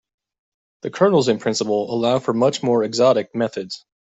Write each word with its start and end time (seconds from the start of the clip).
The 0.81 0.89
kernels 0.89 1.27
in 1.27 1.37
principle 1.37 1.93
allow 1.93 2.17
for 2.17 2.33
much 2.33 2.63
more 2.63 2.83
exotic 2.83 3.35
methods. 3.35 3.85